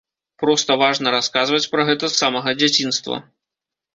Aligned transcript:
Проста 0.43 0.77
важна 0.83 1.11
расказваць 1.15 1.69
пра 1.75 1.85
гэта 1.91 2.09
з 2.13 2.19
самага 2.21 2.49
дзяцінства. 2.61 3.15